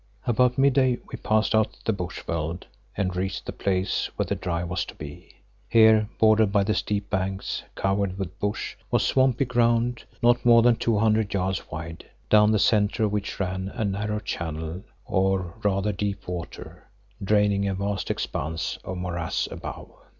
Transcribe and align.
About 0.25 0.57
midday 0.57 0.97
we 1.13 1.17
passed 1.19 1.53
out 1.53 1.77
of 1.77 1.83
the 1.85 1.93
bush 1.93 2.23
veld 2.23 2.65
and 2.97 3.15
reached 3.15 3.45
the 3.45 3.51
place 3.51 4.09
where 4.15 4.25
the 4.25 4.33
drive 4.33 4.67
was 4.67 4.83
to 4.85 4.95
be. 4.95 5.35
Here, 5.69 6.09
bordered 6.17 6.51
by 6.51 6.63
steep 6.63 7.07
banks 7.11 7.61
covered 7.75 8.17
with 8.17 8.39
bush, 8.39 8.75
was 8.89 9.05
swampy 9.05 9.45
ground 9.45 10.03
not 10.23 10.43
more 10.43 10.63
than 10.63 10.77
two 10.77 10.97
hundred 10.97 11.31
yards 11.31 11.69
wide, 11.69 12.03
down 12.31 12.51
the 12.51 12.57
centre 12.57 13.03
of 13.03 13.11
which 13.11 13.39
ran 13.39 13.69
a 13.75 13.85
narrow 13.85 14.17
channel 14.19 14.81
of 15.07 15.53
rather 15.63 15.91
deep 15.91 16.27
water, 16.27 16.87
draining 17.23 17.67
a 17.67 17.75
vast 17.75 18.09
expanse 18.09 18.79
of 18.83 18.97
morass 18.97 19.47
above. 19.51 19.91